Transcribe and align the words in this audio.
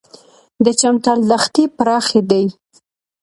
د 0.63 0.67
چمتال 0.79 1.19
دښتې 1.29 1.63
پراخې 1.77 2.21
دي 2.29 2.45